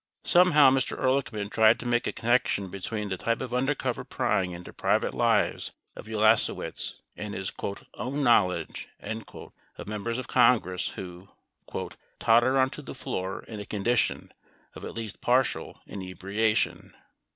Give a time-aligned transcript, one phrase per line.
[0.23, 0.97] 25 Somehow Mr.
[0.99, 5.73] Ehrlichman tried to make a connection between the type of undercover prying into private lives
[5.95, 7.53] of Hlasewicz and his
[7.93, 11.29] "own knowledge" of Members of Congress who
[12.19, 14.31] "totter onto the floor in a condition
[14.73, 16.95] of at least partial inebriation."